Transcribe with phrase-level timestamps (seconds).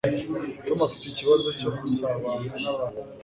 [0.65, 2.99] tom afite ikibazo cyo gusabana nabantu